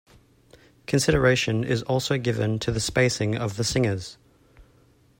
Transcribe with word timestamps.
Consideration 0.87 1.63
is 1.63 1.83
also 1.83 2.17
given 2.17 2.57
to 2.57 2.71
the 2.71 2.79
spacing 2.79 3.37
of 3.37 3.55
the 3.55 3.63
singers. 3.63 4.17